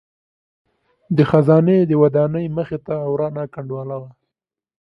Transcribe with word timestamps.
د 1.15 1.17
خزانې 1.29 1.77
د 1.89 1.91
ودانۍ 2.01 2.45
مخې 2.57 2.79
ته 2.85 2.95
ورانه 3.11 3.43
کنډواله 3.53 3.97
وه. 4.01 4.09